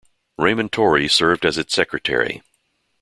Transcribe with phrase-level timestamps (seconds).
[0.39, 2.41] Raymond Torrey served as its Secretary.